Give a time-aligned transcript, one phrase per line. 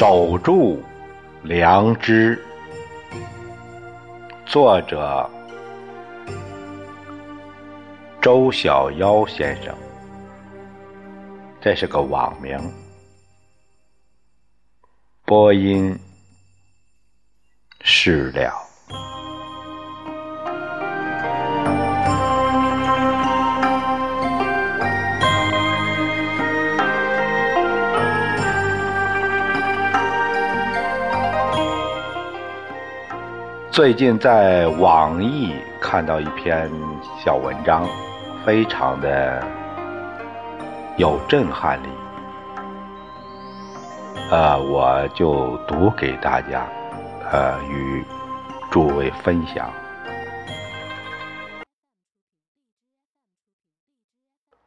[0.00, 0.82] 守住
[1.42, 2.42] 良知，
[4.46, 5.28] 作者
[8.18, 9.76] 周小妖先生，
[11.60, 12.58] 这是个网名。
[15.26, 15.94] 播音
[17.82, 18.54] 事了。
[33.80, 36.70] 最近在网易看到一篇
[37.18, 37.88] 小文章，
[38.44, 39.42] 非常的
[40.98, 41.88] 有震撼力，
[44.30, 46.68] 呃，我就读给大家，
[47.32, 48.04] 呃，与
[48.70, 49.72] 诸位分享。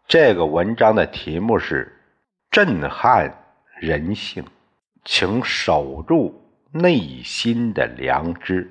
[0.08, 1.96] 这个文章的题目是
[2.50, 3.32] “震撼
[3.80, 4.44] 人性，
[5.06, 6.34] 请守住
[6.72, 8.68] 内心的良知”。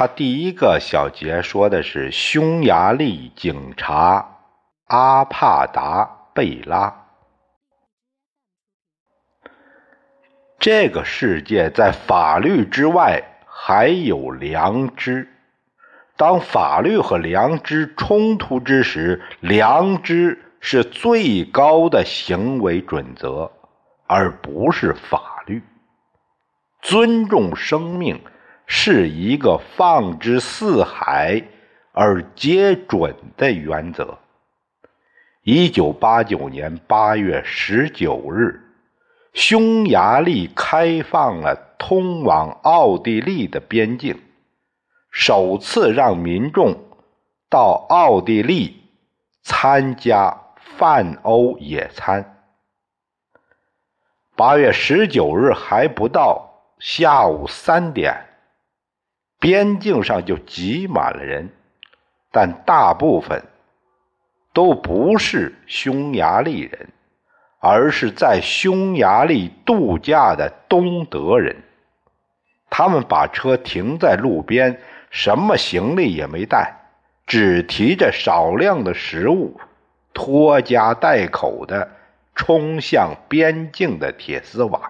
[0.00, 4.38] 他第一个小节说的是匈牙利警察
[4.86, 7.04] 阿帕达贝拉。
[10.58, 15.28] 这个世界在法律之外还有良知，
[16.16, 23.52] 当法律和良知冲突之时，良知是最高的行为准则，
[24.06, 25.62] 而不是法律。
[26.80, 28.18] 尊重生命。
[28.72, 31.42] 是一个放之四海
[31.90, 34.16] 而皆准的原则。
[35.42, 38.60] 一九八九年八月十九日，
[39.32, 44.16] 匈牙利开放了通往奥地利的边境，
[45.10, 46.72] 首次让民众
[47.48, 48.84] 到奥地利
[49.42, 50.42] 参加
[50.78, 52.46] 泛欧野餐。
[54.36, 58.29] 八月十九日还不到下午三点。
[59.40, 61.48] 边境上就挤满了人，
[62.30, 63.42] 但大部分
[64.52, 66.90] 都不是匈牙利人，
[67.58, 71.56] 而是在匈牙利度假的东德人。
[72.68, 74.78] 他们把车停在路边，
[75.10, 76.72] 什么行李也没带，
[77.26, 79.58] 只提着少量的食物，
[80.12, 81.90] 拖家带口的
[82.34, 84.80] 冲向边境的铁丝网。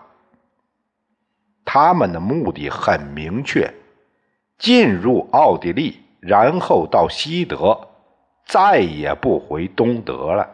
[1.65, 3.73] 他们的目的很明确。
[4.61, 7.89] 进入奥地利，然后到西德，
[8.45, 10.49] 再也不回东德了。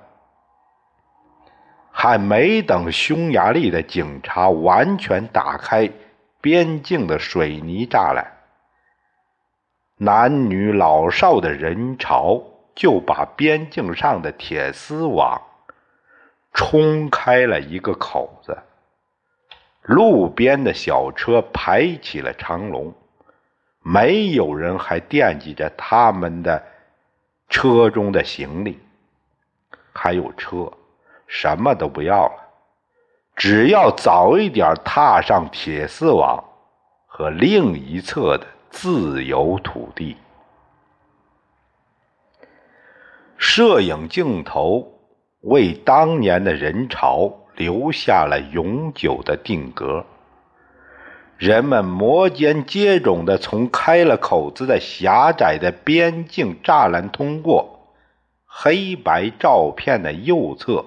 [1.91, 5.91] 还没等匈牙利的警察完全打开
[6.41, 8.33] 边境的水泥栅栏，
[9.97, 12.41] 男女老少的人潮
[12.77, 15.43] 就把边境上的铁丝网
[16.53, 18.56] 冲开了一个口子，
[19.83, 22.94] 路边的小车排起了长龙。
[23.89, 26.61] 没有人还惦记着他们的
[27.49, 28.81] 车中的行李，
[29.93, 30.69] 还有车，
[31.29, 32.49] 什么都不要了，
[33.37, 36.43] 只要早一点踏上铁丝网
[37.07, 40.17] 和另一侧的自由土地。
[43.39, 44.99] 摄影镜头
[45.43, 50.05] 为当年的人潮留下了永久的定格。
[51.39, 57.95] 人们摩肩接踵地从开了口子的狭窄的边境栅栏通过，
[58.47, 60.87] 黑白照片的右侧，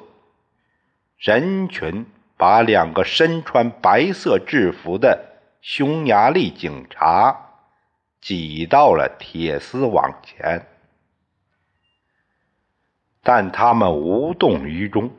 [1.19, 7.51] 人群把两个身穿白色制服的匈牙利警察
[8.19, 10.65] 挤到了铁丝网前，
[13.21, 15.11] 但他们无动于衷，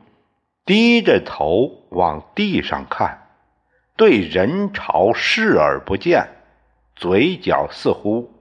[0.65, 3.20] 低着头往地上看。
[3.95, 6.27] 对人潮视而不见，
[6.95, 8.33] 嘴角似乎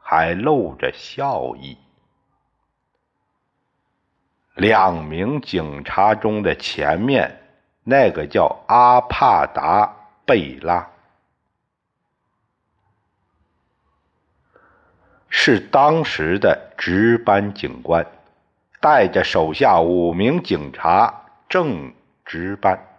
[0.00, 1.76] 还露着笑意。
[4.54, 7.42] 两名警察中的前面
[7.82, 10.88] 那个叫阿帕达贝拉，
[15.28, 18.06] 是当时的值班警官，
[18.80, 21.92] 带着手下五名警察正
[22.24, 22.93] 值班。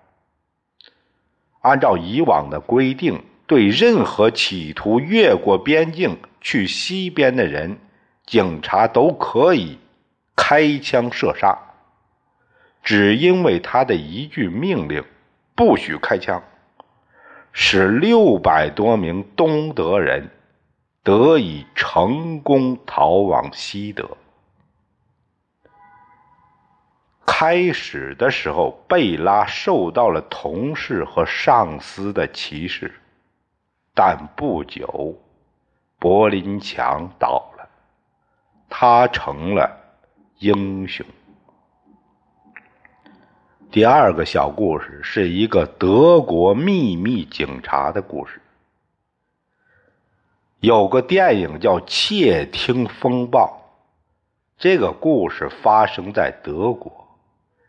[1.66, 7.78] 按照以往的规定，对任何企图越过边境去西边的人，
[8.24, 9.80] 警察都可以
[10.36, 11.58] 开枪射杀。
[12.84, 15.04] 只因为他的一句命令
[15.58, 16.44] “不许开枪”，
[17.52, 20.30] 使六百多名东德人
[21.02, 24.08] 得以成功逃往西德。
[27.26, 32.94] 开始的时候，贝拉受到了同事和上司的歧视，
[33.94, 35.16] 但不久，
[36.00, 37.68] 柏林墙倒了，
[38.70, 39.70] 他成了
[40.40, 41.06] 英雄。
[43.72, 48.42] 第二个小故事是一个德国秘密警察的故事。
[50.62, 53.48] 有个电影叫《窃听风暴》，
[54.58, 57.05] 这个故事发生在德国。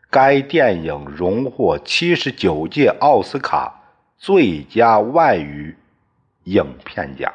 [0.09, 3.81] 该电影荣获七十九届奥斯卡
[4.17, 5.75] 最佳外语
[6.45, 7.33] 影片奖。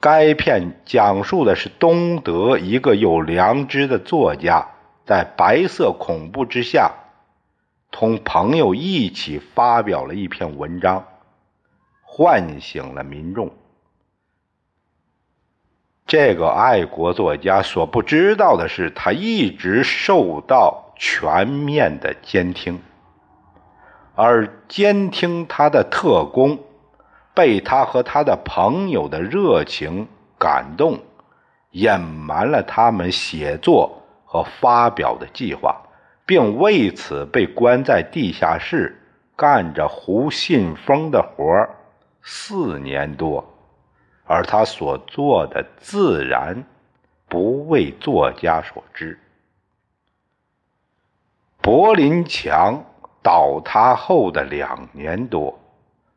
[0.00, 4.68] 该片讲述的是东德一个有良知的作家，
[5.04, 6.92] 在白色恐怖之下，
[7.90, 11.04] 同朋友一起发表了一篇文章，
[12.02, 13.50] 唤醒了民众。
[16.08, 22.80] 这个爱国作家所不知道的是，他一直受到全面的监听，
[24.14, 26.60] 而监听他的特工
[27.34, 30.08] 被他和他的朋友的热情
[30.38, 30.98] 感动，
[31.72, 35.76] 隐瞒了他们写作和发表的计划，
[36.24, 38.98] 并为此被关在地下室，
[39.36, 41.44] 干着胡信封的活
[42.22, 43.44] 四年多。
[44.28, 46.62] 而他所做的自然
[47.28, 49.18] 不为作家所知。
[51.62, 52.84] 柏林墙
[53.22, 55.58] 倒塌后的两年多，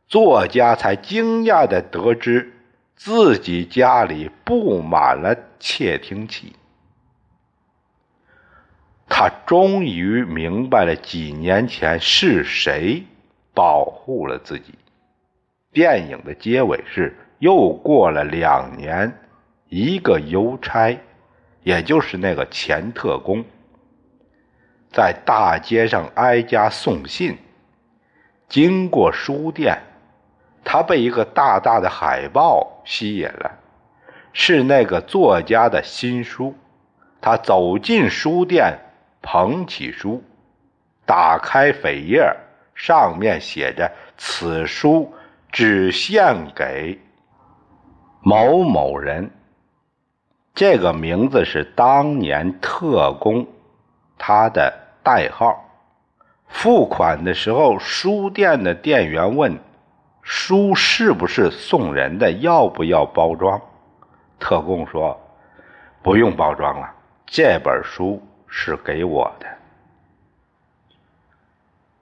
[0.07, 2.53] 作家才惊讶地得知
[2.97, 6.53] 自己家里布满了窃听器。
[9.07, 13.03] 他终于明白了几年前是谁
[13.53, 14.73] 保护了自己。
[15.71, 17.15] 电影的结尾是。
[17.41, 19.11] 又过了两年，
[19.67, 20.95] 一个邮差，
[21.63, 23.43] 也就是那个前特工，
[24.91, 27.35] 在大街上挨家送信。
[28.47, 29.75] 经过书店，
[30.63, 33.51] 他被一个大大的海报吸引了，
[34.33, 36.55] 是那个作家的新书。
[37.19, 38.77] 他走进书店，
[39.19, 40.23] 捧起书，
[41.07, 42.31] 打开扉页，
[42.75, 45.11] 上面写着：“此书
[45.51, 46.99] 只献给。”
[48.23, 49.31] 某某人，
[50.53, 53.47] 这个名字是当年特工
[54.17, 54.71] 他的
[55.03, 55.65] 代号。
[56.47, 59.57] 付款的时候，书店的店员问
[60.21, 62.31] ：“书是不是送人的？
[62.33, 63.59] 要不要包装？”
[64.39, 65.19] 特工说
[66.03, 66.93] ：“不用包装了，
[67.25, 69.47] 这本书是给我的。”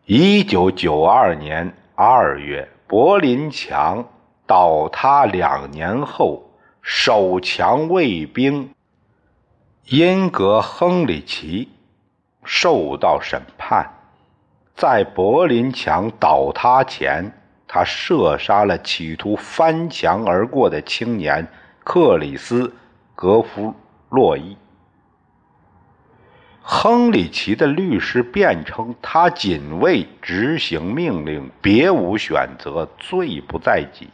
[0.05, 4.05] 一九九二年二月，柏林墙。
[4.49, 6.43] 倒塌两年后，
[6.81, 8.73] 守墙卫兵
[9.85, 11.69] 英格·亨里奇
[12.43, 13.87] 受到审判。
[14.73, 17.31] 在柏林墙倒塌前，
[17.67, 21.47] 他射杀了企图翻墙而过的青年
[21.83, 22.63] 克里斯·
[23.13, 23.75] 格弗
[24.09, 24.57] 洛伊。
[26.59, 34.09] 亨里奇的律师辩称，他仅为执行命令，别无选择，罪不在己。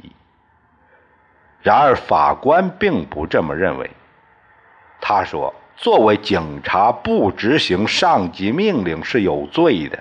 [1.66, 3.90] 然而，法官并不这么认为。
[5.02, 9.98] 他说：“作为警察，不执行上级命令是有罪的，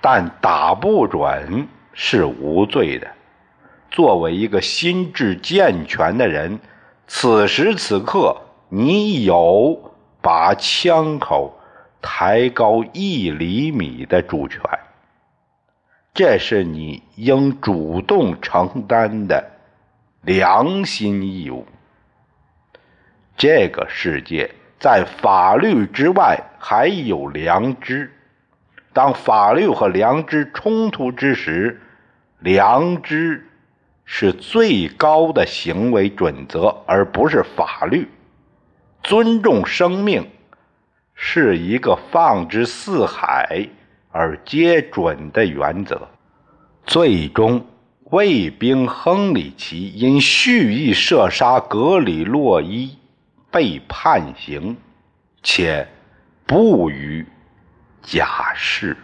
[0.00, 3.06] 但打不准是无罪的。
[3.88, 6.58] 作为一个心智健全的人，
[7.06, 8.36] 此时此刻，
[8.68, 11.56] 你有把枪口
[12.02, 14.60] 抬高一厘米的主权，
[16.12, 19.50] 这是你应主动承担的。”
[20.24, 21.66] 良心义务。
[23.36, 28.10] 这个世界在法律之外还有良知。
[28.92, 31.80] 当法律和良知冲突之时，
[32.38, 33.46] 良知
[34.04, 38.08] 是最高的行为准则，而不是法律。
[39.02, 40.30] 尊重生命
[41.14, 43.68] 是一个放之四海
[44.10, 46.08] 而皆准的原则。
[46.86, 47.66] 最终。
[48.10, 52.96] 卫兵亨里奇因蓄意射杀格里洛伊
[53.50, 54.76] 被判刑，
[55.42, 55.88] 且
[56.44, 57.26] 不予
[58.02, 58.96] 假释。